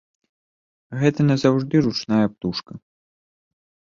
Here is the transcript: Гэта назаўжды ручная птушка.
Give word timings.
Гэта 1.01 1.19
назаўжды 1.31 1.83
ручная 1.87 2.25
птушка. 2.33 2.73